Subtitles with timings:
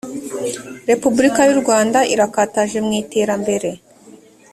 [0.91, 3.69] repubulika y u rwanda irakataje mwiterambere